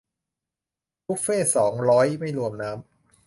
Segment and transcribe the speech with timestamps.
[1.05, 2.83] บุฟเฟ่ต์สองร้อย ไม่รวมน้ำ